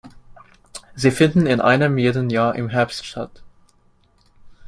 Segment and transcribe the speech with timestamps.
[0.95, 3.43] Sie finden in einem jeden Jahr im Herbst statt.